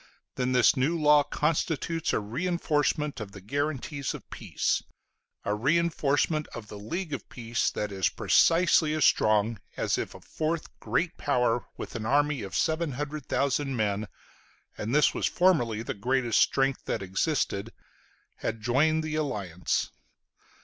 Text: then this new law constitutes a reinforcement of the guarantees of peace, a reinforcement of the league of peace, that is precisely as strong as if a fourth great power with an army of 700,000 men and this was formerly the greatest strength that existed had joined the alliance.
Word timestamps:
then 0.33 0.51
this 0.51 0.75
new 0.75 0.97
law 0.99 1.21
constitutes 1.21 2.11
a 2.11 2.19
reinforcement 2.19 3.19
of 3.19 3.33
the 3.33 3.39
guarantees 3.39 4.15
of 4.15 4.27
peace, 4.31 4.81
a 5.45 5.53
reinforcement 5.53 6.47
of 6.55 6.69
the 6.69 6.79
league 6.79 7.13
of 7.13 7.29
peace, 7.29 7.69
that 7.69 7.91
is 7.91 8.09
precisely 8.09 8.95
as 8.95 9.05
strong 9.05 9.59
as 9.77 9.99
if 9.99 10.15
a 10.15 10.19
fourth 10.19 10.69
great 10.79 11.17
power 11.19 11.67
with 11.77 11.93
an 11.95 12.07
army 12.07 12.41
of 12.41 12.55
700,000 12.55 13.75
men 13.75 14.07
and 14.75 14.95
this 14.95 15.13
was 15.13 15.27
formerly 15.27 15.83
the 15.83 15.93
greatest 15.93 16.39
strength 16.39 16.85
that 16.85 17.03
existed 17.03 17.71
had 18.37 18.59
joined 18.59 19.03
the 19.03 19.13
alliance. 19.13 19.91